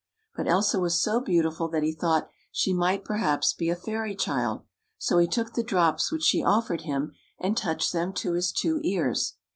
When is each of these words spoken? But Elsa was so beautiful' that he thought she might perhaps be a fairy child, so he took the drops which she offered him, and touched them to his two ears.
But 0.35 0.47
Elsa 0.47 0.79
was 0.79 0.99
so 0.99 1.19
beautiful' 1.19 1.67
that 1.67 1.83
he 1.83 1.91
thought 1.93 2.27
she 2.51 2.73
might 2.73 3.05
perhaps 3.05 3.53
be 3.53 3.69
a 3.69 3.75
fairy 3.75 4.15
child, 4.15 4.63
so 4.97 5.19
he 5.19 5.27
took 5.27 5.53
the 5.53 5.61
drops 5.61 6.11
which 6.11 6.23
she 6.23 6.41
offered 6.43 6.81
him, 6.81 7.11
and 7.39 7.55
touched 7.55 7.93
them 7.93 8.11
to 8.13 8.33
his 8.33 8.51
two 8.51 8.79
ears. 8.83 9.35